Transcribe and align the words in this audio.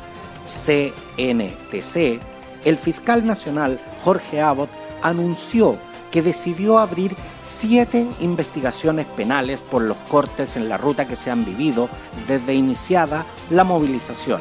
CNTC, 0.48 2.20
el 2.64 2.78
fiscal 2.78 3.26
nacional 3.26 3.78
Jorge 4.02 4.40
Abbott 4.40 4.70
anunció 5.02 5.76
que 6.10 6.22
decidió 6.22 6.78
abrir 6.78 7.14
siete 7.40 8.06
investigaciones 8.20 9.06
penales 9.06 9.60
por 9.60 9.82
los 9.82 9.98
cortes 10.08 10.56
en 10.56 10.68
la 10.68 10.78
ruta 10.78 11.06
que 11.06 11.16
se 11.16 11.30
han 11.30 11.44
vivido 11.44 11.88
desde 12.26 12.54
iniciada 12.54 13.26
la 13.50 13.64
movilización. 13.64 14.40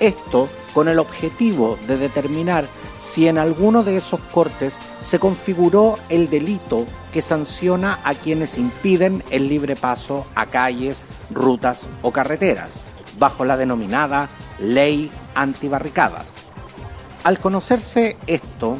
Esto 0.00 0.48
con 0.74 0.88
el 0.88 0.98
objetivo 0.98 1.78
de 1.86 1.96
determinar 1.96 2.66
si 2.98 3.26
en 3.26 3.38
alguno 3.38 3.82
de 3.82 3.96
esos 3.96 4.20
cortes 4.32 4.78
se 5.00 5.18
configuró 5.18 5.98
el 6.08 6.28
delito 6.30 6.86
que 7.12 7.22
sanciona 7.22 7.98
a 8.04 8.14
quienes 8.14 8.58
impiden 8.58 9.22
el 9.30 9.48
libre 9.48 9.76
paso 9.76 10.26
a 10.34 10.46
calles, 10.46 11.04
rutas 11.30 11.88
o 12.02 12.12
carreteras, 12.12 12.80
bajo 13.18 13.44
la 13.44 13.56
denominada 13.56 14.28
ley 14.62 15.10
antibarricadas. 15.34 16.38
Al 17.24 17.38
conocerse 17.38 18.16
esto, 18.26 18.78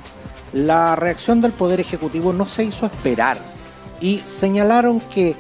la 0.52 0.96
reacción 0.96 1.40
del 1.40 1.52
Poder 1.52 1.80
Ejecutivo 1.80 2.32
no 2.32 2.46
se 2.46 2.64
hizo 2.64 2.86
esperar 2.86 3.38
y 4.00 4.18
señalaron 4.18 5.00
que 5.00 5.36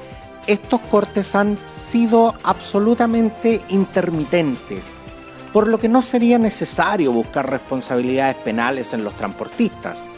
estos 0.46 0.80
cortes 0.90 1.34
han 1.34 1.56
sido 1.58 2.34
absolutamente 2.42 3.60
intermitentes, 3.68 4.96
por 5.52 5.68
lo 5.68 5.78
que 5.78 5.88
no 5.88 6.02
sería 6.02 6.38
necesario 6.38 7.12
buscar 7.12 7.50
responsabilidades 7.50 8.36
penales 8.36 8.92
en 8.92 9.04
los 9.04 9.16
transportistas. 9.16 10.08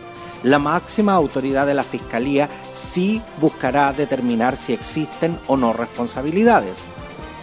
La 0.43 0.59
máxima 0.59 1.15
autoridad 1.15 1.67
de 1.67 1.75
la 1.75 1.83
Fiscalía 1.83 2.49
sí 2.71 3.23
buscará 3.41 3.93
determinar 3.93 4.57
si 4.57 4.75
existen 4.75 5.39
o 5.47 5.57
no 5.57 5.73
responsabilidades. 5.73 6.85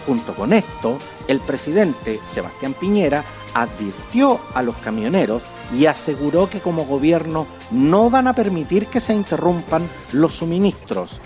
Junto 0.06 0.34
con 0.36 0.54
esto, 0.54 0.98
el 1.28 1.40
presidente 1.40 2.20
Sebastián 2.24 2.74
Piñera 2.74 3.24
advirtió 3.54 4.40
a 4.54 4.64
los 4.64 4.76
camioneros 4.78 5.44
y 5.78 5.86
aseguró 5.86 6.50
que 6.50 6.60
como 6.60 6.86
gobierno 6.86 7.46
no 7.70 8.10
van 8.10 8.28
a 8.28 8.34
permitir 8.34 8.88
que 8.88 9.00
se 9.00 9.14
interrumpan 9.14 9.88
los 10.12 10.34
suministros. 10.34 11.20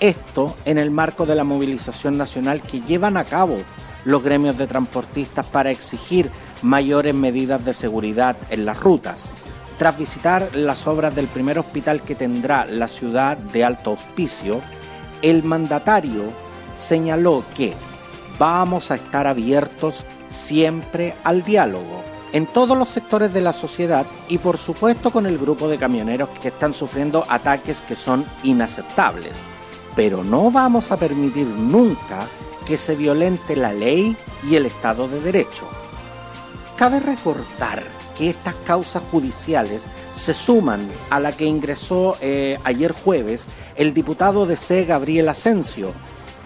Esto 0.00 0.56
en 0.64 0.78
el 0.78 0.90
marco 0.90 1.26
de 1.26 1.34
la 1.34 1.44
movilización 1.44 2.16
nacional 2.16 2.62
que 2.62 2.80
llevan 2.80 3.16
a 3.16 3.24
cabo 3.24 3.56
los 4.04 4.22
gremios 4.22 4.58
de 4.58 4.66
transportistas 4.66 5.46
para 5.46 5.70
exigir 5.70 6.30
mayores 6.62 7.14
medidas 7.14 7.64
de 7.64 7.72
seguridad 7.72 8.36
en 8.50 8.64
las 8.64 8.80
rutas. 8.80 9.32
Tras 9.78 9.96
visitar 9.96 10.54
las 10.54 10.86
obras 10.86 11.14
del 11.14 11.26
primer 11.26 11.58
hospital 11.58 12.02
que 12.02 12.14
tendrá 12.14 12.66
la 12.66 12.88
ciudad 12.88 13.36
de 13.36 13.64
Alto 13.64 13.92
Hospicio, 13.92 14.60
el 15.22 15.44
mandatario 15.44 16.24
señaló 16.76 17.44
que 17.54 17.74
vamos 18.38 18.90
a 18.90 18.96
estar 18.96 19.26
abiertos 19.26 20.04
siempre 20.28 21.14
al 21.24 21.42
diálogo 21.42 22.02
en 22.32 22.46
todos 22.46 22.76
los 22.76 22.88
sectores 22.88 23.32
de 23.32 23.42
la 23.42 23.52
sociedad 23.52 24.06
y 24.28 24.38
por 24.38 24.56
supuesto 24.56 25.10
con 25.10 25.26
el 25.26 25.38
grupo 25.38 25.68
de 25.68 25.78
camioneros 25.78 26.30
que 26.40 26.48
están 26.48 26.72
sufriendo 26.72 27.24
ataques 27.28 27.82
que 27.82 27.94
son 27.94 28.24
inaceptables. 28.42 29.42
Pero 29.94 30.24
no 30.24 30.50
vamos 30.50 30.90
a 30.90 30.96
permitir 30.96 31.46
nunca 31.46 32.26
que 32.66 32.76
se 32.76 32.94
violente 32.94 33.56
la 33.56 33.72
ley 33.72 34.16
y 34.48 34.56
el 34.56 34.66
Estado 34.66 35.08
de 35.08 35.20
Derecho. 35.20 35.68
Cabe 36.76 37.00
recordar 37.00 37.82
que 38.16 38.30
estas 38.30 38.54
causas 38.66 39.02
judiciales 39.10 39.86
se 40.12 40.34
suman 40.34 40.88
a 41.10 41.20
la 41.20 41.32
que 41.32 41.44
ingresó 41.44 42.16
eh, 42.20 42.58
ayer 42.64 42.92
jueves 42.92 43.46
el 43.76 43.94
diputado 43.94 44.46
de 44.46 44.56
C. 44.56 44.84
Gabriel 44.84 45.28
Asensio, 45.28 45.92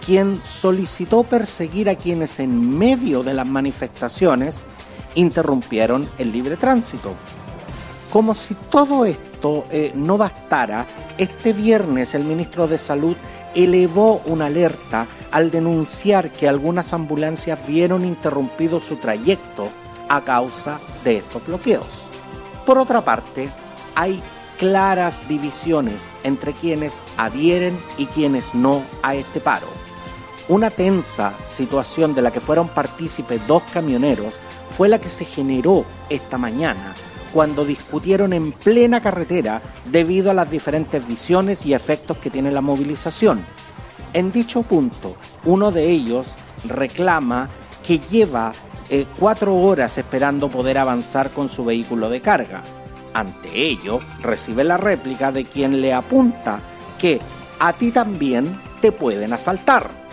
quien 0.07 0.41
solicitó 0.45 1.23
perseguir 1.23 1.89
a 1.89 1.95
quienes 1.95 2.39
en 2.39 2.77
medio 2.77 3.23
de 3.23 3.33
las 3.33 3.45
manifestaciones 3.45 4.63
interrumpieron 5.15 6.09
el 6.17 6.31
libre 6.31 6.55
tránsito. 6.55 7.13
Como 8.09 8.33
si 8.33 8.55
todo 8.55 9.03
esto 9.03 9.65
eh, 9.69 9.91
no 9.95 10.17
bastara, 10.17 10.85
este 11.17 11.51
viernes 11.51 12.15
el 12.15 12.23
ministro 12.23 12.69
de 12.69 12.77
Salud 12.77 13.17
elevó 13.53 14.21
una 14.25 14.45
alerta 14.45 15.07
al 15.29 15.51
denunciar 15.51 16.31
que 16.31 16.47
algunas 16.47 16.93
ambulancias 16.93 17.59
vieron 17.67 18.05
interrumpido 18.05 18.79
su 18.79 18.95
trayecto 18.95 19.67
a 20.07 20.21
causa 20.21 20.79
de 21.03 21.17
estos 21.17 21.45
bloqueos. 21.45 21.85
Por 22.65 22.77
otra 22.77 23.03
parte, 23.03 23.49
hay 23.93 24.21
claras 24.57 25.27
divisiones 25.27 26.13
entre 26.23 26.53
quienes 26.53 27.03
adhieren 27.17 27.77
y 27.97 28.05
quienes 28.05 28.55
no 28.55 28.83
a 29.03 29.13
este 29.13 29.41
paro. 29.41 29.67
Una 30.49 30.69
tensa 30.69 31.33
situación 31.43 32.15
de 32.15 32.21
la 32.21 32.31
que 32.31 32.39
fueron 32.39 32.69
partícipes 32.69 33.45
dos 33.47 33.63
camioneros 33.73 34.33
fue 34.77 34.87
la 34.87 34.99
que 34.99 35.09
se 35.09 35.25
generó 35.25 35.83
esta 36.09 36.37
mañana 36.37 36.95
cuando 37.33 37.65
discutieron 37.65 38.31
en 38.31 38.53
plena 38.53 39.01
carretera 39.01 39.61
debido 39.91 40.31
a 40.31 40.33
las 40.33 40.49
diferentes 40.49 41.05
visiones 41.05 41.65
y 41.65 41.73
efectos 41.73 42.17
que 42.17 42.29
tiene 42.29 42.51
la 42.51 42.61
movilización. 42.61 43.45
En 44.13 44.31
dicho 44.31 44.63
punto, 44.63 45.17
uno 45.43 45.71
de 45.71 45.89
ellos 45.89 46.27
reclama 46.63 47.49
que 47.85 47.99
lleva 47.99 48.53
eh, 48.89 49.05
cuatro 49.19 49.53
horas 49.53 49.97
esperando 49.97 50.47
poder 50.49 50.77
avanzar 50.77 51.31
con 51.31 51.49
su 51.49 51.65
vehículo 51.65 52.09
de 52.09 52.21
carga. 52.21 52.63
Ante 53.13 53.49
ello, 53.53 53.99
recibe 54.21 54.63
la 54.63 54.77
réplica 54.77 55.33
de 55.33 55.43
quien 55.43 55.81
le 55.81 55.93
apunta 55.93 56.61
que 56.97 57.19
a 57.59 57.73
ti 57.73 57.91
también 57.91 58.61
te 58.79 58.93
pueden 58.93 59.33
asaltar. 59.33 60.06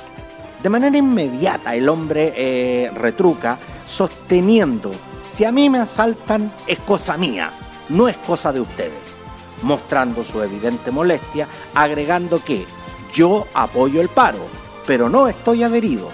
De 0.64 0.70
manera 0.70 0.96
inmediata 0.96 1.74
el 1.74 1.90
hombre 1.90 2.32
eh, 2.34 2.90
retruca 2.94 3.58
sosteniendo, 3.84 4.92
si 5.18 5.44
a 5.44 5.52
mí 5.52 5.68
me 5.68 5.78
asaltan 5.78 6.50
es 6.66 6.78
cosa 6.78 7.18
mía, 7.18 7.50
no 7.90 8.08
es 8.08 8.16
cosa 8.16 8.50
de 8.50 8.60
ustedes, 8.62 9.14
mostrando 9.60 10.24
su 10.24 10.42
evidente 10.42 10.90
molestia, 10.90 11.48
agregando 11.74 12.42
que 12.42 12.64
yo 13.12 13.46
apoyo 13.52 14.00
el 14.00 14.08
paro, 14.08 14.38
pero 14.86 15.10
no 15.10 15.28
estoy 15.28 15.64
adherido. 15.64 16.08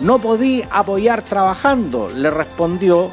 No 0.00 0.20
podí 0.20 0.64
apoyar 0.70 1.20
trabajando, 1.20 2.08
le 2.08 2.30
respondió, 2.30 3.10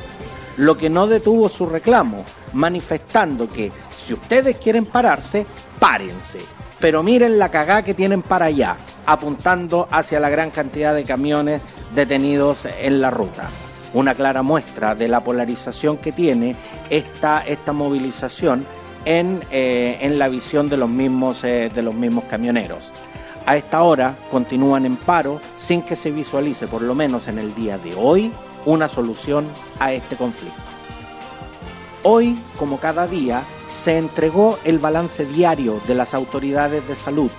lo 0.55 0.77
que 0.77 0.89
no 0.89 1.07
detuvo 1.07 1.49
su 1.49 1.65
reclamo, 1.65 2.23
manifestando 2.53 3.49
que 3.49 3.69
si 3.93 4.13
ustedes 4.13 4.55
quieren 4.59 4.85
pararse, 4.85 5.45
párense, 5.77 6.39
pero 6.79 7.03
miren 7.03 7.37
la 7.37 7.51
cagá 7.51 7.81
que 7.81 7.93
tienen 7.93 8.21
para 8.21 8.45
allá, 8.45 8.77
apuntando 9.05 9.87
hacia 9.91 10.19
la 10.19 10.29
gran 10.29 10.51
cantidad 10.51 10.93
de 10.93 11.03
camiones 11.03 11.61
detenidos 11.93 12.65
en 12.65 13.01
la 13.01 13.11
ruta. 13.11 13.49
Una 13.93 14.15
clara 14.15 14.41
muestra 14.41 14.95
de 14.95 15.07
la 15.07 15.23
polarización 15.23 15.97
que 15.97 16.11
tiene 16.11 16.55
esta, 16.89 17.41
esta 17.41 17.73
movilización 17.73 18.65
en, 19.05 19.43
eh, 19.51 19.97
en 20.01 20.17
la 20.17 20.29
visión 20.29 20.69
de 20.69 20.77
los, 20.77 20.89
mismos, 20.89 21.43
eh, 21.43 21.71
de 21.73 21.81
los 21.83 21.93
mismos 21.93 22.23
camioneros. 22.29 22.91
A 23.45 23.57
esta 23.57 23.83
hora 23.83 24.15
continúan 24.31 24.85
en 24.85 24.95
paro 24.95 25.41
sin 25.57 25.81
que 25.81 25.95
se 25.95 26.11
visualice, 26.11 26.67
por 26.67 26.81
lo 26.81 26.95
menos 26.95 27.27
en 27.27 27.39
el 27.39 27.53
día 27.53 27.77
de 27.77 27.93
hoy, 27.95 28.31
una 28.65 28.87
solución 28.87 29.47
a 29.79 29.91
este 29.91 30.15
conflicto. 30.15 30.61
Hoy, 32.03 32.37
como 32.57 32.79
cada 32.79 33.07
día, 33.07 33.43
se 33.69 33.97
entregó 33.97 34.59
el 34.63 34.79
balance 34.79 35.25
diario 35.25 35.81
de 35.87 35.95
las 35.95 36.13
autoridades 36.13 36.87
de 36.87 36.95
salud. 36.95 37.31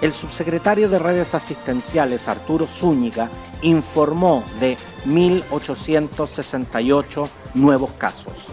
El 0.00 0.12
subsecretario 0.12 0.88
de 0.88 0.98
redes 0.98 1.34
asistenciales, 1.34 2.26
Arturo 2.28 2.66
Zúñiga, 2.66 3.30
informó 3.62 4.42
de 4.60 4.76
1.868 5.06 7.28
nuevos 7.54 7.92
casos, 7.92 8.48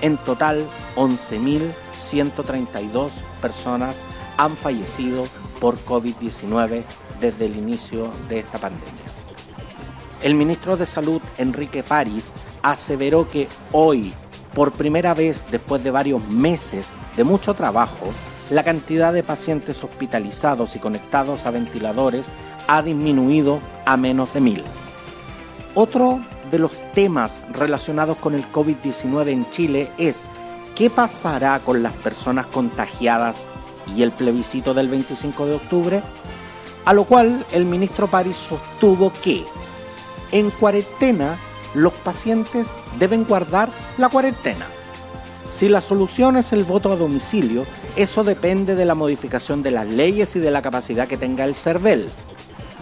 En 0.00 0.16
total, 0.18 0.68
11.132 0.96 3.10
personas 3.40 4.04
han 4.36 4.56
fallecido 4.56 5.26
por 5.60 5.76
COVID-19 5.84 6.84
desde 7.20 7.46
el 7.46 7.56
inicio 7.56 8.12
de 8.28 8.40
esta 8.40 8.58
pandemia. 8.58 9.21
El 10.22 10.36
ministro 10.36 10.76
de 10.76 10.86
Salud, 10.86 11.20
Enrique 11.36 11.82
París, 11.82 12.32
aseveró 12.62 13.28
que 13.28 13.48
hoy, 13.72 14.12
por 14.54 14.70
primera 14.70 15.14
vez 15.14 15.44
después 15.50 15.82
de 15.82 15.90
varios 15.90 16.24
meses 16.28 16.94
de 17.16 17.24
mucho 17.24 17.54
trabajo, 17.54 18.06
la 18.48 18.62
cantidad 18.62 19.12
de 19.12 19.24
pacientes 19.24 19.82
hospitalizados 19.82 20.76
y 20.76 20.78
conectados 20.78 21.44
a 21.44 21.50
ventiladores 21.50 22.30
ha 22.68 22.82
disminuido 22.82 23.58
a 23.84 23.96
menos 23.96 24.32
de 24.32 24.40
mil. 24.40 24.64
Otro 25.74 26.20
de 26.52 26.60
los 26.60 26.70
temas 26.94 27.44
relacionados 27.50 28.16
con 28.18 28.34
el 28.34 28.44
COVID-19 28.52 29.28
en 29.28 29.50
Chile 29.50 29.90
es 29.98 30.22
qué 30.76 30.88
pasará 30.88 31.58
con 31.58 31.82
las 31.82 31.94
personas 31.94 32.46
contagiadas 32.46 33.48
y 33.96 34.02
el 34.02 34.12
plebiscito 34.12 34.72
del 34.72 34.86
25 34.86 35.46
de 35.46 35.54
octubre, 35.54 36.02
a 36.84 36.92
lo 36.92 37.04
cual 37.04 37.44
el 37.50 37.64
ministro 37.64 38.06
París 38.06 38.36
sostuvo 38.36 39.12
que 39.12 39.44
en 40.32 40.50
cuarentena 40.50 41.36
los 41.74 41.92
pacientes 41.92 42.68
deben 42.98 43.24
guardar 43.24 43.70
la 43.98 44.08
cuarentena. 44.08 44.66
Si 45.48 45.68
la 45.68 45.80
solución 45.80 46.36
es 46.36 46.52
el 46.52 46.64
voto 46.64 46.90
a 46.90 46.96
domicilio, 46.96 47.64
eso 47.94 48.24
depende 48.24 48.74
de 48.74 48.86
la 48.86 48.94
modificación 48.94 49.62
de 49.62 49.70
las 49.70 49.86
leyes 49.86 50.34
y 50.34 50.38
de 50.38 50.50
la 50.50 50.62
capacidad 50.62 51.06
que 51.06 51.18
tenga 51.18 51.44
el 51.44 51.54
CERVEL. 51.54 52.08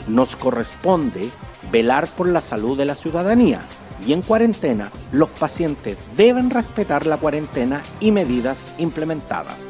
Nos 0.06 0.36
corresponde 0.36 1.30
velar 1.72 2.06
por 2.08 2.28
la 2.28 2.40
salud 2.40 2.78
de 2.78 2.84
la 2.84 2.94
ciudadanía 2.94 3.62
y 4.06 4.12
en 4.12 4.22
cuarentena 4.22 4.90
los 5.12 5.28
pacientes 5.28 5.98
deben 6.16 6.50
respetar 6.50 7.06
la 7.06 7.18
cuarentena 7.18 7.82
y 7.98 8.12
medidas 8.12 8.64
implementadas. 8.78 9.66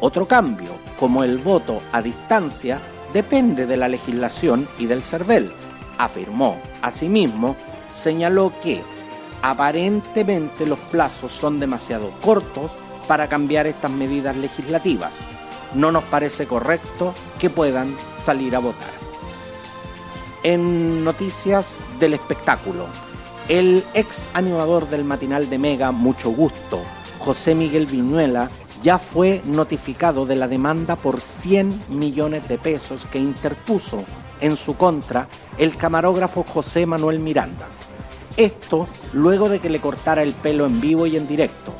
Otro 0.00 0.26
cambio, 0.26 0.70
como 0.98 1.22
el 1.22 1.38
voto 1.38 1.80
a 1.92 2.02
distancia, 2.02 2.80
depende 3.12 3.66
de 3.66 3.76
la 3.76 3.88
legislación 3.88 4.66
y 4.78 4.86
del 4.86 5.02
CERVEL, 5.02 5.52
afirmó. 6.04 6.56
Asimismo, 6.80 7.56
señaló 7.92 8.52
que 8.62 8.82
aparentemente 9.42 10.66
los 10.66 10.78
plazos 10.78 11.32
son 11.32 11.60
demasiado 11.60 12.10
cortos 12.20 12.72
para 13.06 13.28
cambiar 13.28 13.66
estas 13.66 13.90
medidas 13.90 14.36
legislativas. 14.36 15.14
No 15.74 15.90
nos 15.90 16.04
parece 16.04 16.46
correcto 16.46 17.14
que 17.38 17.50
puedan 17.50 17.96
salir 18.14 18.54
a 18.54 18.60
votar 18.60 19.02
en 20.42 21.04
noticias 21.04 21.78
del 22.00 22.14
espectáculo. 22.14 22.86
El 23.48 23.84
ex 23.94 24.24
animador 24.34 24.88
del 24.88 25.04
matinal 25.04 25.48
de 25.50 25.58
Mega, 25.58 25.92
Mucho 25.92 26.30
Gusto, 26.30 26.80
José 27.18 27.54
Miguel 27.54 27.86
Viñuela, 27.86 28.50
ya 28.82 28.98
fue 28.98 29.42
notificado 29.44 30.26
de 30.26 30.36
la 30.36 30.48
demanda 30.48 30.96
por 30.96 31.20
100 31.20 31.84
millones 31.88 32.48
de 32.48 32.58
pesos 32.58 33.06
que 33.06 33.18
interpuso 33.18 34.04
en 34.42 34.58
su 34.58 34.76
contra 34.76 35.28
el 35.56 35.76
camarógrafo 35.76 36.44
José 36.44 36.84
Manuel 36.84 37.20
Miranda. 37.20 37.66
Esto 38.36 38.88
luego 39.14 39.48
de 39.48 39.60
que 39.60 39.70
le 39.70 39.80
cortara 39.80 40.22
el 40.22 40.34
pelo 40.34 40.66
en 40.66 40.80
vivo 40.80 41.06
y 41.06 41.16
en 41.16 41.26
directo. 41.26 41.72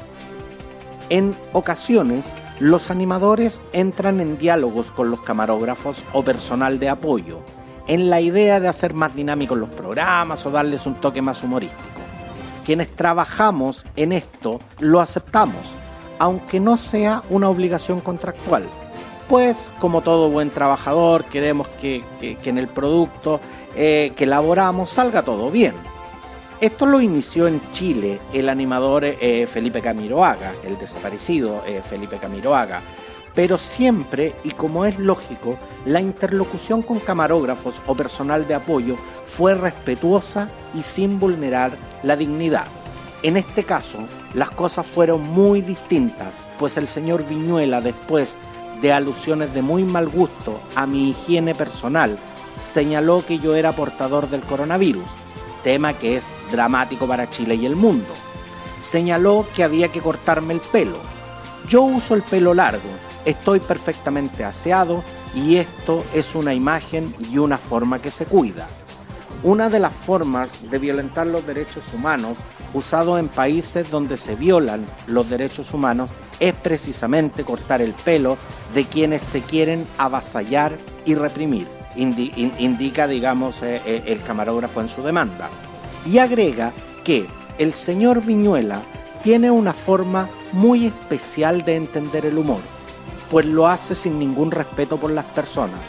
En 1.11 1.37
ocasiones, 1.53 2.25
los 2.59 2.91
animadores 2.91 3.61
entran 3.73 4.21
en 4.21 4.39
diálogos 4.39 4.91
con 4.91 5.11
los 5.11 5.21
camarógrafos 5.21 6.03
o 6.13 6.23
personal 6.23 6.79
de 6.79 6.89
apoyo 6.89 7.41
en 7.87 8.11
la 8.11 8.21
idea 8.21 8.61
de 8.61 8.69
hacer 8.69 8.95
más 8.95 9.15
dinámicos 9.15 9.59
los 9.59 9.69
programas 9.71 10.47
o 10.47 10.51
darles 10.51 10.87
un 10.87 10.95
toque 10.95 11.21
más 11.23 11.43
humorístico. 11.43 11.83
Quienes 12.65 12.93
trabajamos 12.93 13.85
en 13.97 14.13
esto 14.13 14.61
lo 14.79 15.01
aceptamos, 15.01 15.75
aunque 16.19 16.61
no 16.61 16.77
sea 16.77 17.23
una 17.29 17.49
obligación 17.49 18.01
contractual. 18.01 18.65
Pues 19.33 19.73
como 19.81 20.03
todo 20.03 20.29
buen 20.29 20.51
trabajador 20.51 21.25
queremos 21.25 21.67
que, 21.81 22.05
en 22.21 22.59
el 22.59 22.69
producto 22.69 23.41
eh, 23.75 24.13
que 24.15 24.25
elaboramos 24.25 24.91
salga 24.91 25.23
todo 25.23 25.51
bien. 25.51 25.75
Esto 26.61 26.85
lo 26.85 27.01
inició 27.01 27.49
en 27.49 27.63
Chile 27.73 28.21
el 28.35 28.51
animador 28.51 29.07
eh, 29.07 29.49
Felipe 29.51 29.81
Camiroaga, 29.81 30.53
el 30.67 30.79
desaparecido 30.79 31.65
eh, 31.67 31.81
Felipe 31.89 32.19
Camiroaga, 32.19 32.83
pero 33.35 33.57
siempre, 33.57 34.35
y 34.45 34.51
como 34.51 34.85
es 34.85 34.99
lógico, 34.99 35.57
la 35.87 36.03
interlocución 36.03 36.83
con 36.83 36.99
camarógrafos 36.99 37.81
o 37.87 37.95
personal 37.95 38.47
de 38.47 38.57
apoyo 38.57 38.97
fue 39.25 39.55
respetuosa 39.55 40.51
y 40.75 40.83
sin 40.83 41.19
vulnerar 41.19 41.73
la 42.03 42.17
dignidad. 42.17 42.67
En 43.23 43.39
este 43.39 43.65
caso, 43.65 44.01
las 44.35 44.51
cosas 44.51 44.85
fueron 44.85 45.23
muy 45.23 45.63
distintas, 45.63 46.43
pues 46.59 46.77
el 46.77 46.87
señor 46.87 47.27
Viñuela, 47.27 47.81
después 47.81 48.37
de 48.83 48.93
alusiones 48.93 49.55
de 49.55 49.63
muy 49.63 49.85
mal 49.85 50.09
gusto 50.09 50.61
a 50.75 50.87
mi 50.87 51.11
higiene 51.11 51.55
personal, 51.55 52.19
señaló 52.57 53.25
que 53.25 53.39
yo 53.39 53.55
era 53.55 53.73
portador 53.73 54.29
del 54.29 54.43
coronavirus, 54.43 55.09
tema 55.63 55.95
que 55.95 56.17
es 56.17 56.25
dramático 56.51 57.07
para 57.07 57.31
Chile 57.31 57.55
y 57.55 57.65
el 57.65 57.77
mundo. 57.77 58.13
Señaló 58.83 59.47
que 59.55 59.63
había 59.63 59.89
que 59.89 60.01
cortarme 60.01 60.55
el 60.55 60.61
pelo. 60.61 60.99
Yo 61.69 61.83
uso 61.83 62.17
el 62.17 62.23
pelo 62.23 62.53
largo, 62.53 62.91
estoy 63.25 63.61
perfectamente 63.61 64.45
aseado 64.45 65.05
y 65.33 65.57
esto 65.57 66.05
es 66.13 66.35
una 66.35 66.53
imagen 66.53 67.15
y 67.31 67.39
una 67.39 67.57
forma 67.57 68.01
que 68.01 68.11
se 68.11 68.27
cuida. 68.27 68.67
Una 69.43 69.69
de 69.69 69.81
las 69.81 69.93
formas 69.93 70.51
de 70.71 70.79
violentar 70.79 71.27
los 71.27 71.47
derechos 71.47 71.83
humanos 71.93 72.39
usado 72.75 73.19
en 73.19 73.29
países 73.29 73.91
donde 73.91 74.17
se 74.17 74.37
violan 74.37 74.87
los 75.07 75.29
derechos 75.29 75.75
humanos 75.75 76.11
es 76.39 76.55
precisamente 76.55 77.45
cortar 77.45 77.83
el 77.83 77.93
pelo 77.93 78.37
de 78.75 78.85
quienes 78.85 79.23
se 79.23 79.41
quieren 79.41 79.87
avasallar 79.99 80.77
y 81.05 81.15
reprimir, 81.15 81.67
indica, 81.97 83.07
digamos, 83.09 83.63
eh, 83.63 83.81
eh, 83.85 84.05
el 84.07 84.23
camarógrafo 84.23 84.81
en 84.81 84.89
su 84.89 85.03
demanda. 85.03 85.49
Y 86.07 86.19
agrega 86.19 86.73
que 87.05 87.27
el 87.59 87.75
señor 87.75 88.25
Viñuela 88.25 88.81
tiene 89.23 89.51
una 89.51 89.73
forma 89.73 90.29
muy 90.53 90.87
especial 90.87 91.63
de 91.63 91.77
entender 91.77 92.27
el 92.27 92.39
humor 92.39 92.61
pues 93.33 93.47
lo 93.47 93.67
hace 93.67 93.95
sin 93.95 94.19
ningún 94.19 94.51
respeto 94.51 94.99
por 94.99 95.11
las 95.11 95.25
personas. 95.25 95.81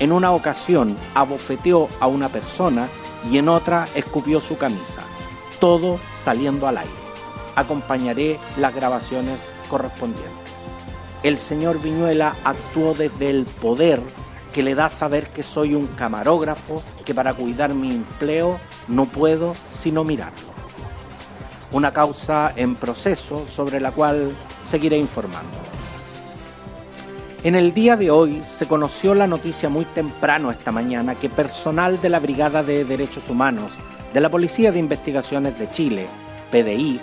En 0.00 0.12
una 0.12 0.30
ocasión 0.30 0.96
abofeteó 1.14 1.88
a 1.98 2.06
una 2.06 2.28
persona 2.28 2.88
y 3.30 3.38
en 3.38 3.48
otra 3.48 3.88
escupió 3.96 4.40
su 4.40 4.56
camisa, 4.56 5.00
todo 5.58 5.98
saliendo 6.14 6.68
al 6.68 6.78
aire. 6.78 6.92
Acompañaré 7.56 8.38
las 8.56 8.72
grabaciones 8.72 9.40
correspondientes. 9.68 10.32
El 11.24 11.36
señor 11.36 11.80
Viñuela 11.82 12.36
actuó 12.44 12.94
desde 12.94 13.30
el 13.30 13.44
poder 13.44 14.00
que 14.52 14.62
le 14.62 14.76
da 14.76 14.88
saber 14.88 15.30
que 15.30 15.42
soy 15.42 15.74
un 15.74 15.88
camarógrafo, 15.88 16.80
que 17.04 17.12
para 17.12 17.34
cuidar 17.34 17.74
mi 17.74 17.90
empleo 17.90 18.60
no 18.86 19.06
puedo 19.06 19.54
sino 19.68 20.04
mirarlo. 20.04 20.48
Una 21.72 21.92
causa 21.92 22.52
en 22.54 22.76
proceso 22.76 23.46
sobre 23.48 23.80
la 23.80 23.90
cual 23.90 24.36
seguiré 24.62 24.96
informando. 24.96 25.77
En 27.44 27.54
el 27.54 27.72
día 27.72 27.96
de 27.96 28.10
hoy 28.10 28.42
se 28.42 28.66
conoció 28.66 29.14
la 29.14 29.28
noticia 29.28 29.68
muy 29.68 29.84
temprano 29.84 30.50
esta 30.50 30.72
mañana 30.72 31.14
que 31.14 31.30
personal 31.30 32.00
de 32.00 32.08
la 32.08 32.18
Brigada 32.18 32.64
de 32.64 32.84
Derechos 32.84 33.28
Humanos 33.28 33.74
de 34.12 34.20
la 34.20 34.28
Policía 34.28 34.72
de 34.72 34.80
Investigaciones 34.80 35.56
de 35.56 35.70
Chile, 35.70 36.08
PDI, 36.50 37.00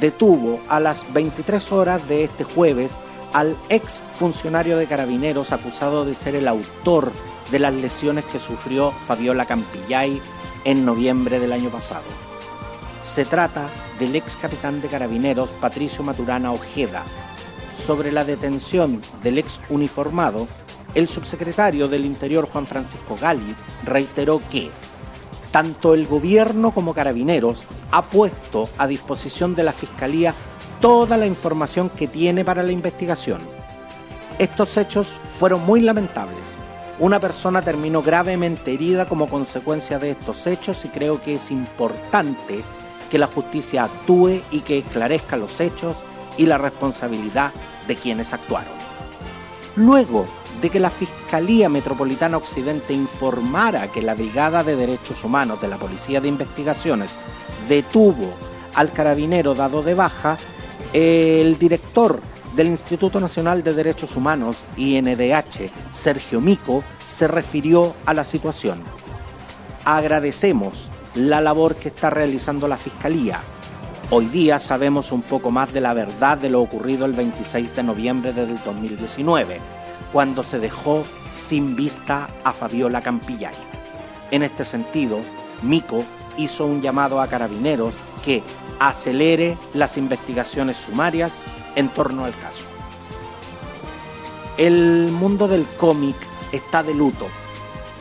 detuvo 0.00 0.60
a 0.70 0.80
las 0.80 1.12
23 1.12 1.70
horas 1.72 2.08
de 2.08 2.24
este 2.24 2.44
jueves 2.44 2.96
al 3.34 3.58
ex 3.68 4.02
funcionario 4.18 4.78
de 4.78 4.86
carabineros 4.86 5.52
acusado 5.52 6.06
de 6.06 6.14
ser 6.14 6.34
el 6.34 6.48
autor 6.48 7.12
de 7.50 7.58
las 7.58 7.74
lesiones 7.74 8.24
que 8.24 8.38
sufrió 8.38 8.90
Fabiola 9.06 9.44
Campillay 9.44 10.22
en 10.64 10.86
noviembre 10.86 11.40
del 11.40 11.52
año 11.52 11.68
pasado. 11.68 12.06
Se 13.02 13.26
trata 13.26 13.68
del 13.98 14.16
ex 14.16 14.34
capitán 14.36 14.80
de 14.80 14.88
carabineros 14.88 15.50
Patricio 15.50 16.02
Maturana 16.02 16.52
Ojeda. 16.52 17.04
Sobre 17.88 18.12
la 18.12 18.22
detención 18.22 19.00
del 19.22 19.38
ex 19.38 19.62
uniformado, 19.70 20.46
el 20.94 21.08
subsecretario 21.08 21.88
del 21.88 22.04
Interior 22.04 22.46
Juan 22.46 22.66
Francisco 22.66 23.16
Gali 23.18 23.56
reiteró 23.82 24.42
que 24.50 24.70
tanto 25.50 25.94
el 25.94 26.06
gobierno 26.06 26.74
como 26.74 26.92
carabineros 26.92 27.62
ha 27.90 28.02
puesto 28.02 28.68
a 28.76 28.86
disposición 28.86 29.54
de 29.54 29.62
la 29.62 29.72
Fiscalía 29.72 30.34
toda 30.82 31.16
la 31.16 31.24
información 31.24 31.88
que 31.88 32.08
tiene 32.08 32.44
para 32.44 32.62
la 32.62 32.72
investigación. 32.72 33.40
Estos 34.38 34.76
hechos 34.76 35.08
fueron 35.38 35.64
muy 35.64 35.80
lamentables. 35.80 36.58
Una 36.98 37.18
persona 37.20 37.62
terminó 37.62 38.02
gravemente 38.02 38.74
herida 38.74 39.08
como 39.08 39.30
consecuencia 39.30 39.98
de 39.98 40.10
estos 40.10 40.46
hechos 40.46 40.84
y 40.84 40.88
creo 40.88 41.22
que 41.22 41.36
es 41.36 41.50
importante 41.50 42.62
que 43.10 43.16
la 43.16 43.28
justicia 43.28 43.84
actúe 43.84 44.42
y 44.50 44.60
que 44.60 44.76
esclarezca 44.80 45.38
los 45.38 45.58
hechos 45.58 46.04
y 46.36 46.44
la 46.44 46.58
responsabilidad 46.58 47.50
de 47.88 47.96
quienes 47.96 48.32
actuaron. 48.32 48.72
Luego 49.74 50.26
de 50.60 50.70
que 50.70 50.80
la 50.80 50.90
Fiscalía 50.90 51.68
Metropolitana 51.68 52.36
Occidente 52.36 52.92
informara 52.92 53.90
que 53.90 54.02
la 54.02 54.14
Brigada 54.14 54.62
de 54.62 54.76
Derechos 54.76 55.24
Humanos 55.24 55.60
de 55.60 55.68
la 55.68 55.76
Policía 55.76 56.20
de 56.20 56.28
Investigaciones 56.28 57.16
detuvo 57.68 58.30
al 58.74 58.92
carabinero 58.92 59.54
dado 59.54 59.82
de 59.82 59.94
baja, 59.94 60.36
el 60.92 61.58
director 61.58 62.20
del 62.56 62.68
Instituto 62.68 63.20
Nacional 63.20 63.62
de 63.62 63.74
Derechos 63.74 64.16
Humanos, 64.16 64.64
INDH, 64.76 65.70
Sergio 65.90 66.40
Mico, 66.40 66.82
se 67.04 67.28
refirió 67.28 67.94
a 68.04 68.14
la 68.14 68.24
situación. 68.24 68.82
Agradecemos 69.84 70.90
la 71.14 71.40
labor 71.40 71.76
que 71.76 71.88
está 71.88 72.10
realizando 72.10 72.68
la 72.68 72.76
Fiscalía. 72.76 73.40
Hoy 74.10 74.24
día 74.24 74.58
sabemos 74.58 75.12
un 75.12 75.20
poco 75.20 75.50
más 75.50 75.70
de 75.74 75.82
la 75.82 75.92
verdad 75.92 76.38
de 76.38 76.48
lo 76.48 76.62
ocurrido 76.62 77.04
el 77.04 77.12
26 77.12 77.76
de 77.76 77.82
noviembre 77.82 78.32
del 78.32 78.58
2019, 78.64 79.60
cuando 80.14 80.42
se 80.42 80.58
dejó 80.58 81.04
sin 81.30 81.76
vista 81.76 82.30
a 82.42 82.54
Fabiola 82.54 83.02
Campillay. 83.02 83.52
En 84.30 84.42
este 84.42 84.64
sentido, 84.64 85.20
Mico 85.60 86.04
hizo 86.38 86.64
un 86.64 86.80
llamado 86.80 87.20
a 87.20 87.26
carabineros 87.26 87.92
que 88.24 88.42
acelere 88.78 89.58
las 89.74 89.98
investigaciones 89.98 90.78
sumarias 90.78 91.42
en 91.76 91.90
torno 91.90 92.24
al 92.24 92.32
caso. 92.32 92.64
El 94.56 95.10
mundo 95.12 95.48
del 95.48 95.66
cómic 95.76 96.16
está 96.50 96.82
de 96.82 96.94
luto 96.94 97.26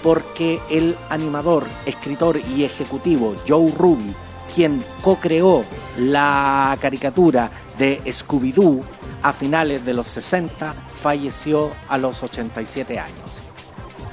porque 0.04 0.62
el 0.70 0.96
animador, 1.10 1.66
escritor 1.86 2.40
y 2.56 2.64
ejecutivo 2.64 3.36
Joe 3.46 3.74
Ruby, 3.78 4.16
quien 4.58 4.84
co-creó 5.04 5.64
la 6.00 6.76
caricatura 6.82 7.52
de 7.78 8.02
Scooby-Doo 8.06 8.82
a 9.22 9.32
finales 9.32 9.86
de 9.86 9.94
los 9.94 10.08
60, 10.08 10.74
falleció 11.00 11.70
a 11.88 12.00
los 12.00 12.24
87 12.24 12.98
años. 12.98 13.44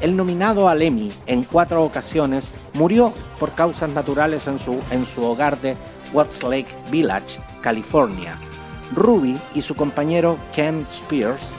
El 0.02 0.14
nominado 0.14 0.68
al 0.68 0.82
Emmy 0.82 1.10
en 1.24 1.44
cuatro 1.44 1.82
ocasiones 1.82 2.50
murió 2.74 3.14
por 3.40 3.54
causas 3.54 3.88
naturales 3.88 4.46
en 4.46 4.58
su, 4.58 4.78
en 4.90 5.06
su 5.06 5.24
hogar 5.24 5.58
de 5.62 5.76
Lake 6.12 6.68
Village, 6.90 7.40
California. 7.62 8.36
Ruby 8.92 9.40
y 9.54 9.62
su 9.62 9.74
compañero 9.74 10.36
Ken 10.54 10.82
Spears 10.82 11.54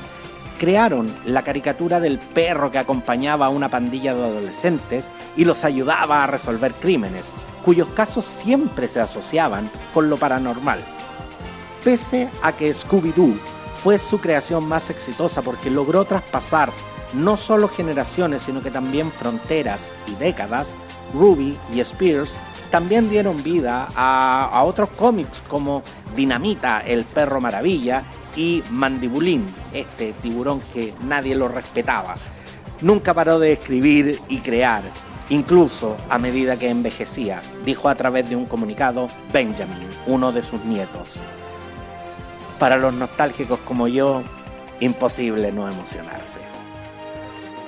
crearon 0.57 1.13
la 1.25 1.43
caricatura 1.43 2.00
del 2.00 2.19
perro 2.19 2.71
que 2.71 2.79
acompañaba 2.79 3.47
a 3.47 3.50
una 3.50 3.69
pandilla 3.69 4.13
de 4.13 4.24
adolescentes 4.24 5.09
y 5.35 5.45
los 5.45 5.63
ayudaba 5.63 6.24
a 6.24 6.27
resolver 6.27 6.74
crímenes, 6.74 7.33
cuyos 7.63 7.88
casos 7.89 8.25
siempre 8.25 8.88
se 8.88 9.00
asociaban 9.00 9.69
con 9.93 10.09
lo 10.09 10.17
paranormal. 10.17 10.79
Pese 11.83 12.29
a 12.41 12.51
que 12.53 12.71
Scooby-Doo 12.71 13.38
fue 13.83 13.97
su 13.97 14.19
creación 14.19 14.67
más 14.67 14.89
exitosa 14.89 15.41
porque 15.41 15.69
logró 15.69 16.05
traspasar 16.05 16.71
no 17.13 17.38
solo 17.38 17.69
generaciones, 17.69 18.43
sino 18.43 18.62
que 18.62 18.71
también 18.71 19.12
fronteras 19.12 19.91
y 20.07 20.15
décadas, 20.15 20.74
Ruby 21.13 21.57
y 21.74 21.79
Spears 21.79 22.39
también 22.71 23.09
dieron 23.09 23.41
vida 23.43 23.88
a, 23.95 24.62
otros 24.65 24.89
cómics 24.97 25.41
como 25.47 25.83
Dinamita, 26.15 26.81
el 26.81 27.05
perro 27.05 27.39
maravilla, 27.39 28.03
y 28.35 28.63
Mandibulín, 28.69 29.45
este 29.75 30.13
tiburón 30.13 30.62
que 30.74 30.94
nadie 31.01 31.36
lo 31.36 31.48
respetaba. 31.48 32.15
Nunca 32.82 33.13
paró 33.13 33.39
de 33.39 33.53
escribir 33.53 34.20
y 34.27 34.39
crear, 34.39 34.84
incluso 35.29 35.98
a 36.10 36.17
medida 36.17 36.58
que 36.58 36.70
envejecía, 36.70 37.41
dijo 37.65 37.89
a 37.89 37.96
través 37.96 38.29
de 38.29 38.36
un 38.36 38.46
comunicado 38.46 39.08
Benjamin, 39.32 39.88
uno 40.08 40.32
de 40.32 40.41
sus 40.41 40.63
nietos. 40.65 41.15
Para 42.60 42.77
los 42.77 42.94
nostálgicos 42.94 43.60
como 43.60 43.88
yo, 43.88 44.24
imposible 44.79 45.51
no 45.51 45.70
emocionarse. 45.70 46.38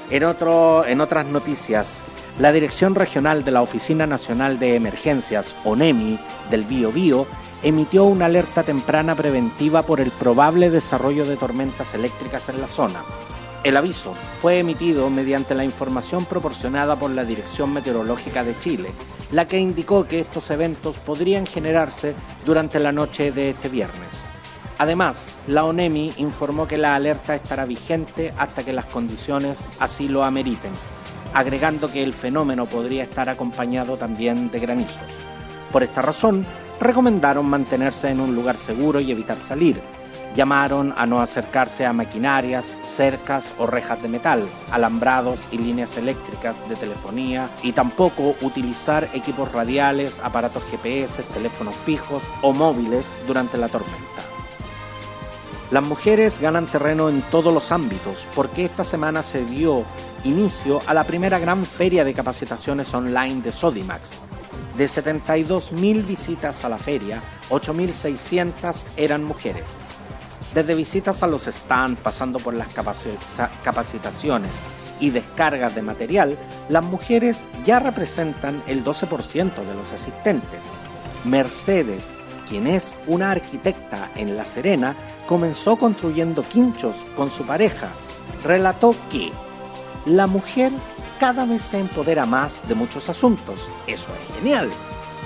En, 0.10 0.24
otro, 0.24 0.86
en 0.86 1.02
otras 1.02 1.26
noticias, 1.26 2.02
la 2.40 2.52
Dirección 2.52 2.96
Regional 2.96 3.44
de 3.44 3.52
la 3.52 3.62
Oficina 3.62 4.06
Nacional 4.06 4.60
de 4.60 4.76
Emergencias, 4.76 5.56
ONEMI, 5.66 6.20
del 6.50 6.64
Bío 6.64 6.92
emitió 7.64 8.06
una 8.06 8.26
alerta 8.26 8.64
temprana 8.64 9.16
preventiva 9.16 9.86
por 9.86 10.00
el 10.00 10.12
probable 10.12 10.70
desarrollo 10.70 11.26
de 11.26 11.38
tormentas 11.38 11.94
eléctricas 11.94 12.50
en 12.50 12.62
la 12.62 12.68
zona. 12.68 13.04
El 13.64 13.76
aviso 13.78 14.14
fue 14.42 14.60
emitido 14.60 15.10
mediante 15.10 15.56
la 15.56 15.66
información 15.66 16.26
proporcionada 16.26 16.96
por 16.96 17.12
la 17.12 17.26
Dirección 17.26 17.74
Meteorológica 17.74 18.44
de 18.44 18.58
Chile, 18.60 18.90
la 19.32 19.48
que 19.48 19.60
indicó 19.60 20.08
que 20.08 20.22
estos 20.22 20.50
eventos 20.52 21.00
podrían 21.00 21.46
generarse 21.46 22.16
durante 22.46 22.80
la 22.80 22.92
noche 22.92 23.32
de 23.32 23.50
este 23.50 23.70
viernes. 23.70 24.26
Además, 24.78 25.26
la 25.48 25.66
ONEMI 25.66 26.14
informó 26.18 26.68
que 26.68 26.78
la 26.78 26.96
alerta 26.96 27.34
estará 27.36 27.66
vigente 27.66 28.34
hasta 28.38 28.64
que 28.64 28.74
las 28.74 28.86
condiciones 28.86 29.66
así 29.80 30.08
lo 30.08 30.24
ameriten 30.24 30.72
agregando 31.34 31.92
que 31.92 32.04
el 32.04 32.14
fenómeno 32.14 32.66
podría 32.66 33.04
estar 33.04 33.30
acompañado 33.30 33.98
también 33.98 34.50
de 34.52 34.60
granizos. 34.60 35.04
Por 35.72 35.84
esta 35.84 36.02
razón, 36.02 36.46
recomendaron 36.80 37.46
mantenerse 37.46 38.10
en 38.10 38.20
un 38.20 38.36
lugar 38.36 38.58
seguro 38.58 39.00
y 39.00 39.12
evitar 39.12 39.40
salir. 39.40 39.82
Llamaron 40.36 40.94
a 40.98 41.06
no 41.06 41.22
acercarse 41.22 41.86
a 41.86 41.94
maquinarias, 41.94 42.76
cercas 42.84 43.56
o 43.58 43.66
rejas 43.66 44.02
de 44.04 44.08
metal, 44.08 44.48
alambrados 44.72 45.48
y 45.52 45.58
líneas 45.58 45.98
eléctricas 45.98 46.62
de 46.70 46.76
telefonía 46.76 47.50
y 47.64 47.72
tampoco 47.72 48.36
utilizar 48.42 49.10
equipos 49.14 49.52
radiales, 49.52 50.20
aparatos 50.24 50.64
GPS, 50.70 51.24
teléfonos 51.24 51.74
fijos 51.74 52.22
o 52.44 52.54
móviles 52.54 53.06
durante 53.26 53.58
la 53.58 53.68
tormenta. 53.68 54.28
Las 55.72 55.84
mujeres 55.84 56.40
ganan 56.40 56.66
terreno 56.66 57.10
en 57.10 57.22
todos 57.24 57.54
los 57.54 57.72
ámbitos 57.72 58.28
porque 58.36 58.64
esta 58.64 58.84
semana 58.84 59.22
se 59.22 59.44
dio 59.44 59.84
inicio 60.24 60.80
a 60.88 60.94
la 60.94 61.04
primera 61.04 61.40
gran 61.40 61.66
feria 61.66 62.06
de 62.06 62.14
capacitaciones 62.14 62.94
online 62.94 63.42
de 63.42 63.52
Sodimax. 63.52 64.12
De 64.78 64.86
72.000 64.86 66.06
visitas 66.06 66.64
a 66.64 66.70
la 66.70 66.78
feria, 66.78 67.20
8.600 67.50 68.84
eran 68.96 69.24
mujeres. 69.24 69.80
Desde 70.54 70.76
visitas 70.76 71.24
a 71.24 71.28
los 71.28 71.46
stands, 71.46 72.00
pasando 72.00 72.38
por 72.38 72.54
las 72.54 72.68
capacitaciones 73.64 74.52
y 75.00 75.10
descargas 75.10 75.74
de 75.74 75.82
material, 75.82 76.38
las 76.70 76.84
mujeres 76.84 77.44
ya 77.66 77.80
representan 77.80 78.62
el 78.68 78.84
12% 78.84 79.66
de 79.66 79.74
los 79.74 79.92
asistentes. 79.94 80.64
Mercedes, 81.26 82.10
quien 82.48 82.68
es 82.68 82.96
una 83.08 83.32
arquitecta 83.32 84.12
en 84.16 84.38
La 84.38 84.46
Serena, 84.46 84.96
comenzó 85.26 85.78
construyendo 85.78 86.44
quinchos 86.44 86.98
con 87.16 87.32
su 87.32 87.48
pareja. 87.48 87.90
Relató 88.44 88.96
que 89.10 89.32
la 90.06 90.28
mujer 90.28 90.72
cada 91.20 91.46
vez 91.46 91.62
se 91.62 91.80
empodera 91.80 92.26
más 92.26 92.68
de 92.68 92.76
muchos 92.76 93.10
asuntos. 93.10 93.68
Eso 93.88 94.08
es 94.14 94.36
genial. 94.38 94.70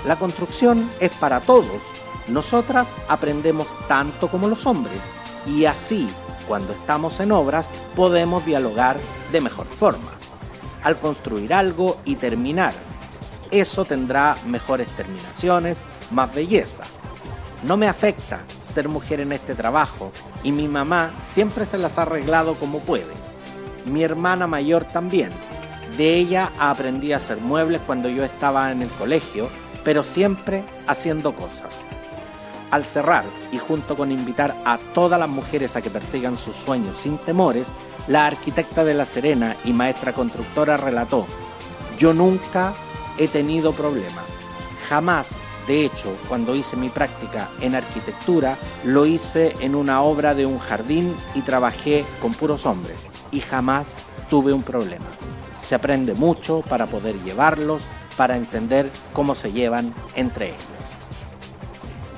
La 0.06 0.16
construcción 0.16 0.90
es 1.00 1.10
para 1.12 1.40
todos. 1.40 1.80
Nosotras 2.28 2.94
aprendemos 3.08 3.66
tanto 3.88 4.30
como 4.30 4.48
los 4.48 4.66
hombres. 4.66 4.98
Y 5.46 5.64
así, 5.64 6.08
cuando 6.48 6.72
estamos 6.72 7.20
en 7.20 7.32
obras, 7.32 7.68
podemos 7.94 8.44
dialogar 8.44 8.96
de 9.30 9.40
mejor 9.40 9.66
forma. 9.66 10.10
Al 10.82 10.96
construir 10.98 11.54
algo 11.54 11.98
y 12.04 12.16
terminar, 12.16 12.72
eso 13.50 13.84
tendrá 13.84 14.36
mejores 14.46 14.88
terminaciones, 14.96 15.82
más 16.10 16.34
belleza. 16.34 16.84
No 17.64 17.76
me 17.76 17.86
afecta 17.86 18.40
ser 18.60 18.88
mujer 18.88 19.20
en 19.20 19.32
este 19.32 19.54
trabajo 19.54 20.10
y 20.42 20.50
mi 20.50 20.66
mamá 20.66 21.12
siempre 21.22 21.64
se 21.64 21.78
las 21.78 21.98
ha 21.98 22.02
arreglado 22.02 22.54
como 22.54 22.80
puede 22.80 23.22
mi 23.86 24.02
hermana 24.02 24.46
mayor 24.46 24.84
también. 24.84 25.30
De 25.96 26.14
ella 26.14 26.50
aprendí 26.58 27.12
a 27.12 27.16
hacer 27.16 27.38
muebles 27.38 27.80
cuando 27.86 28.08
yo 28.08 28.24
estaba 28.24 28.72
en 28.72 28.82
el 28.82 28.88
colegio, 28.90 29.48
pero 29.84 30.02
siempre 30.04 30.64
haciendo 30.86 31.34
cosas. 31.34 31.84
Al 32.70 32.86
cerrar, 32.86 33.24
y 33.52 33.58
junto 33.58 33.96
con 33.96 34.10
invitar 34.10 34.56
a 34.64 34.78
todas 34.94 35.20
las 35.20 35.28
mujeres 35.28 35.76
a 35.76 35.82
que 35.82 35.90
persigan 35.90 36.38
sus 36.38 36.56
sueños 36.56 36.96
sin 36.96 37.18
temores, 37.18 37.72
la 38.08 38.26
arquitecta 38.26 38.84
de 38.84 38.94
La 38.94 39.04
Serena 39.04 39.56
y 39.64 39.72
maestra 39.74 40.14
constructora 40.14 40.78
relató, 40.78 41.26
yo 41.98 42.14
nunca 42.14 42.72
he 43.18 43.28
tenido 43.28 43.72
problemas, 43.72 44.38
jamás 44.88 45.36
de 45.66 45.84
hecho, 45.84 46.16
cuando 46.28 46.56
hice 46.56 46.76
mi 46.76 46.88
práctica 46.88 47.48
en 47.60 47.74
arquitectura, 47.74 48.58
lo 48.84 49.06
hice 49.06 49.54
en 49.60 49.74
una 49.74 50.02
obra 50.02 50.34
de 50.34 50.44
un 50.44 50.58
jardín 50.58 51.14
y 51.34 51.42
trabajé 51.42 52.04
con 52.20 52.34
puros 52.34 52.66
hombres 52.66 53.06
y 53.30 53.40
jamás 53.40 53.96
tuve 54.28 54.52
un 54.52 54.62
problema. 54.62 55.06
Se 55.62 55.74
aprende 55.74 56.14
mucho 56.14 56.60
para 56.68 56.86
poder 56.86 57.14
llevarlos, 57.22 57.82
para 58.16 58.36
entender 58.36 58.90
cómo 59.12 59.34
se 59.34 59.52
llevan 59.52 59.94
entre 60.14 60.48
ellos. 60.48 60.58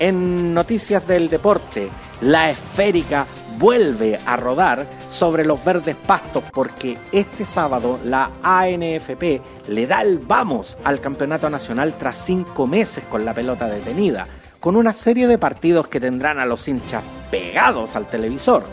En 0.00 0.52
noticias 0.52 1.06
del 1.06 1.28
deporte, 1.28 1.88
la 2.20 2.50
esférica 2.50 3.26
vuelve 3.58 4.18
a 4.26 4.36
rodar 4.36 4.86
sobre 5.08 5.44
los 5.44 5.64
verdes 5.64 5.94
pastos 5.94 6.42
porque 6.52 6.98
este 7.12 7.44
sábado 7.44 8.00
la 8.04 8.30
ANFP 8.42 9.40
le 9.68 9.86
da 9.86 10.02
el 10.02 10.18
vamos 10.18 10.76
al 10.84 11.00
campeonato 11.00 11.48
nacional 11.48 11.94
tras 11.94 12.16
cinco 12.16 12.66
meses 12.66 13.04
con 13.04 13.24
la 13.24 13.34
pelota 13.34 13.66
detenida, 13.66 14.26
con 14.58 14.76
una 14.76 14.92
serie 14.92 15.28
de 15.28 15.38
partidos 15.38 15.88
que 15.88 16.00
tendrán 16.00 16.40
a 16.40 16.46
los 16.46 16.66
hinchas 16.66 17.02
pegados 17.30 17.94
al 17.96 18.06
televisor. 18.06 18.64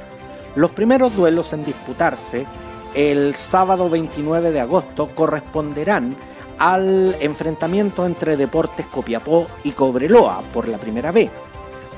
Los 0.56 0.72
primeros 0.72 1.16
duelos 1.16 1.54
en 1.54 1.64
disputarse 1.64 2.46
el 2.94 3.36
sábado 3.36 3.90
29 3.90 4.52
de 4.52 4.60
agosto 4.60 5.08
corresponderán 5.16 6.16
al 6.58 7.16
enfrentamiento 7.20 8.06
entre 8.06 8.38
Deportes 8.38 8.86
Copiapó 8.86 9.48
y 9.64 9.72
Cobreloa 9.72 10.42
por 10.54 10.68
la 10.68 10.78
primera 10.78 11.12
vez, 11.12 11.32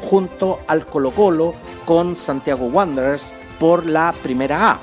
junto 0.01 0.59
al 0.67 0.85
Colo 0.85 1.11
Colo 1.11 1.53
con 1.85 2.15
Santiago 2.15 2.67
Wanderers 2.67 3.33
por 3.59 3.85
la 3.85 4.13
primera 4.23 4.71
A. 4.71 4.79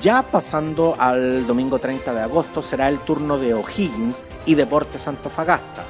Ya 0.00 0.22
pasando 0.22 0.94
al 0.98 1.46
domingo 1.46 1.78
30 1.78 2.14
de 2.14 2.20
agosto 2.20 2.62
será 2.62 2.88
el 2.88 2.98
turno 3.00 3.36
de 3.36 3.54
O'Higgins 3.54 4.24
y 4.46 4.54
Deportes 4.54 5.08
Antofagasta. 5.08 5.84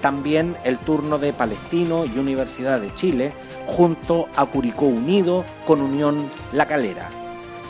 También 0.00 0.56
el 0.64 0.78
turno 0.78 1.18
de 1.18 1.34
Palestino 1.34 2.06
y 2.06 2.18
Universidad 2.18 2.80
de 2.80 2.94
Chile 2.94 3.32
junto 3.66 4.28
a 4.34 4.46
Curicó 4.46 4.86
Unido 4.86 5.44
con 5.66 5.82
Unión 5.82 6.30
La 6.52 6.66
Calera. 6.66 7.19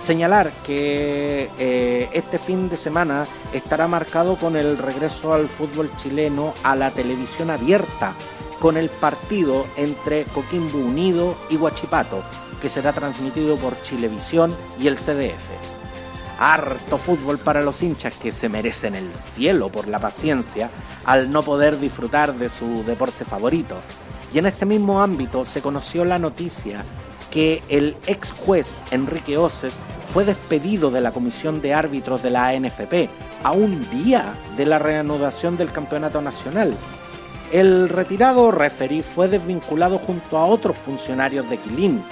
Señalar 0.00 0.50
que 0.64 1.50
eh, 1.58 2.08
este 2.14 2.38
fin 2.38 2.70
de 2.70 2.78
semana 2.78 3.26
estará 3.52 3.86
marcado 3.86 4.36
con 4.36 4.56
el 4.56 4.78
regreso 4.78 5.34
al 5.34 5.46
fútbol 5.46 5.90
chileno 5.96 6.54
a 6.62 6.74
la 6.74 6.90
televisión 6.90 7.50
abierta 7.50 8.14
con 8.60 8.78
el 8.78 8.88
partido 8.88 9.66
entre 9.76 10.24
Coquimbo 10.24 10.78
Unido 10.78 11.36
y 11.50 11.56
Huachipato, 11.56 12.22
que 12.62 12.70
será 12.70 12.94
transmitido 12.94 13.56
por 13.56 13.80
Chilevisión 13.82 14.56
y 14.78 14.86
el 14.86 14.96
CDF. 14.96 15.50
Harto 16.38 16.96
fútbol 16.96 17.38
para 17.38 17.62
los 17.62 17.82
hinchas 17.82 18.14
que 18.16 18.32
se 18.32 18.48
merecen 18.48 18.94
el 18.94 19.14
cielo 19.14 19.68
por 19.68 19.86
la 19.86 19.98
paciencia 19.98 20.70
al 21.04 21.30
no 21.30 21.42
poder 21.42 21.78
disfrutar 21.78 22.34
de 22.34 22.48
su 22.48 22.84
deporte 22.84 23.26
favorito. 23.26 23.76
Y 24.32 24.38
en 24.38 24.46
este 24.46 24.64
mismo 24.64 25.02
ámbito 25.02 25.44
se 25.44 25.60
conoció 25.60 26.06
la 26.06 26.18
noticia 26.18 26.84
que 27.30 27.62
el 27.68 27.96
ex 28.06 28.32
juez 28.32 28.82
Enrique 28.90 29.36
Oces 29.36 29.78
fue 30.12 30.24
despedido 30.24 30.90
de 30.90 31.00
la 31.00 31.12
comisión 31.12 31.60
de 31.60 31.74
árbitros 31.74 32.22
de 32.22 32.30
la 32.30 32.48
ANFP 32.48 33.08
a 33.42 33.52
un 33.52 33.88
día 33.90 34.34
de 34.56 34.66
la 34.66 34.78
reanudación 34.78 35.56
del 35.56 35.72
campeonato 35.72 36.20
nacional 36.20 36.76
el 37.52 37.88
retirado 37.88 38.52
referí 38.52 39.02
fue 39.02 39.26
desvinculado 39.26 39.98
junto 39.98 40.38
a 40.38 40.46
otros 40.46 40.78
funcionarios 40.78 41.50
de 41.50 41.56
Quilín, 41.58 42.02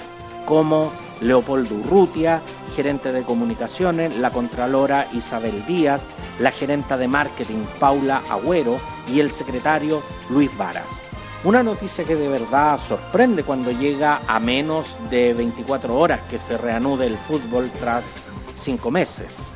como 0.45 0.91
Leopoldo 1.21 1.75
Urrutia, 1.75 2.41
gerente 2.75 3.13
de 3.13 3.23
comunicaciones, 3.23 4.17
la 4.17 4.31
contralora 4.31 5.07
Isabel 5.13 5.65
Díaz, 5.65 6.07
la 6.39 6.51
gerenta 6.51 6.97
de 6.97 7.07
marketing 7.07 7.63
Paula 7.79 8.21
Agüero 8.29 8.79
y 9.07 9.21
el 9.21 9.31
secretario 9.31 10.03
Luis 10.29 10.55
Varas. 10.57 11.08
Una 11.45 11.63
noticia 11.63 12.03
que 12.03 12.17
de 12.17 12.27
verdad 12.27 12.77
sorprende 12.77 13.43
cuando 13.43 13.71
llega 13.71 14.21
a 14.27 14.41
menos 14.41 14.97
de 15.09 15.33
24 15.33 15.97
horas 15.97 16.19
que 16.29 16.37
se 16.37 16.57
reanude 16.57 17.07
el 17.07 17.17
fútbol 17.17 17.71
tras 17.79 18.13
cinco 18.53 18.91
meses. 18.91 19.53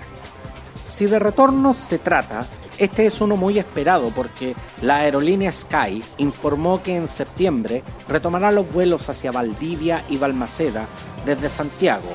Si 0.86 1.08
de 1.08 1.20
retorno 1.20 1.74
se 1.74 2.00
trata, 2.00 2.48
este 2.78 3.06
es 3.06 3.20
uno 3.20 3.36
muy 3.36 3.60
esperado 3.60 4.12
porque 4.16 4.56
la 4.82 5.00
aerolínea 5.00 5.52
Sky 5.52 6.02
informó 6.20 6.82
que 6.82 6.96
en 6.96 7.10
septiembre 7.10 7.84
retomará 8.08 8.50
los 8.54 8.72
vuelos 8.72 9.10
hacia 9.10 9.34
Valdivia 9.34 10.06
y 10.08 10.16
Balmaceda 10.16 10.88
desde 11.26 11.50
Santiago, 11.50 12.10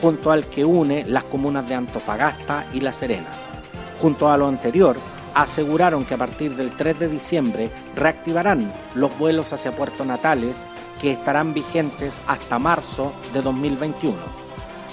junto 0.00 0.32
al 0.32 0.46
que 0.46 0.64
une 0.64 1.04
las 1.06 1.22
comunas 1.22 1.68
de 1.68 1.76
Antofagasta 1.76 2.66
y 2.72 2.80
La 2.80 2.92
Serena. 2.92 3.30
Junto 4.00 4.28
a 4.28 4.36
lo 4.36 4.48
anterior, 4.48 4.96
aseguraron 5.34 6.04
que 6.04 6.14
a 6.14 6.18
partir 6.18 6.56
del 6.56 6.72
3 6.72 6.98
de 6.98 7.08
diciembre 7.08 7.70
reactivarán 7.96 8.72
los 8.94 9.16
vuelos 9.18 9.52
hacia 9.52 9.74
Puerto 9.74 10.04
Natales 10.04 10.64
que 11.00 11.12
estarán 11.12 11.54
vigentes 11.54 12.20
hasta 12.26 12.58
marzo 12.58 13.12
de 13.32 13.42
2021. 13.42 14.16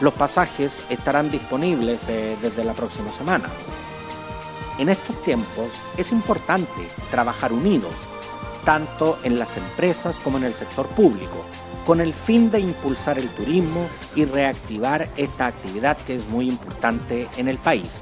Los 0.02 0.14
pasajes 0.14 0.84
estarán 0.90 1.30
disponibles 1.30 2.08
eh, 2.08 2.38
desde 2.42 2.64
la 2.64 2.74
próxima 2.74 3.12
semana. 3.12 3.50
En 4.78 4.88
estos 4.90 5.22
tiempos 5.24 5.72
es 5.98 6.12
importante 6.12 6.88
trabajar 7.12 7.52
unidos, 7.52 7.92
tanto 8.64 9.20
en 9.24 9.38
las 9.38 9.58
empresas 9.58 10.18
como 10.18 10.38
en 10.38 10.46
el 10.46 10.56
sector 10.56 10.88
público, 10.88 11.44
con 11.86 12.00
el 12.00 12.14
fin 12.14 12.50
de 12.50 12.62
impulsar 12.62 13.20
el 13.20 13.30
turismo 13.30 13.90
y 14.16 14.24
reactivar 14.24 15.10
esta 15.18 15.48
actividad 15.48 15.98
que 15.98 16.16
es 16.16 16.28
muy 16.30 16.48
importante 16.48 17.28
en 17.36 17.50
el 17.50 17.58
país, 17.58 18.02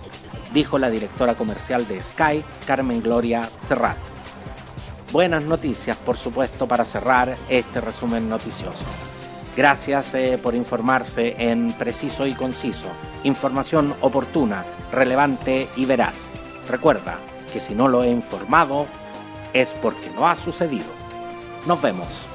dijo 0.54 0.78
la 0.80 0.90
directora 0.90 1.36
comercial 1.36 1.88
de 1.88 2.02
Sky, 2.02 2.44
Carmen 2.66 3.02
Gloria 3.02 3.50
Serrat. 3.58 3.98
Buenas 5.12 5.44
noticias, 5.44 5.98
por 5.98 6.18
supuesto, 6.18 6.68
para 6.68 6.86
cerrar 6.86 7.38
este 7.50 7.80
resumen 7.80 8.30
noticioso. 8.30 8.86
Gracias 9.56 10.14
eh, 10.14 10.38
por 10.42 10.54
informarse 10.54 11.36
en 11.40 11.74
preciso 11.74 12.28
y 12.28 12.34
conciso, 12.34 12.88
información 13.24 13.96
oportuna, 14.02 14.66
relevante 14.92 15.68
y 15.76 15.86
veraz. 15.86 16.30
Recuerda 16.70 17.18
que 17.52 17.60
si 17.60 17.74
no 17.74 17.88
lo 17.88 18.04
he 18.04 18.10
informado 18.10 18.86
es 19.54 19.74
porque 19.74 20.12
no 20.12 20.28
ha 20.28 20.36
sucedido. 20.36 20.86
Nos 21.66 21.82
vemos. 21.82 22.28